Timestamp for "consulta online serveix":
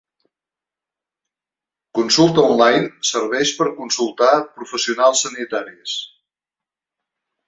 1.99-3.51